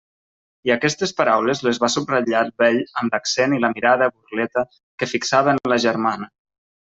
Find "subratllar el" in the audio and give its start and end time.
1.95-2.49